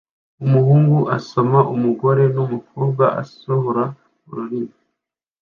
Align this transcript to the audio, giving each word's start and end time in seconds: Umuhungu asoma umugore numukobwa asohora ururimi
Umuhungu 0.45 0.97
asoma 1.17 1.59
umugore 1.73 2.23
numukobwa 2.35 3.05
asohora 3.21 3.83
ururimi 4.27 4.75